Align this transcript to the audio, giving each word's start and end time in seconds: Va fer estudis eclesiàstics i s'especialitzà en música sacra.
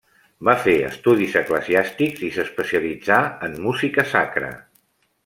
Va 0.47 0.53
fer 0.61 0.73
estudis 0.85 1.35
eclesiàstics 1.41 2.23
i 2.29 2.31
s'especialitzà 2.39 3.19
en 3.49 3.55
música 3.67 4.07
sacra. 4.15 4.51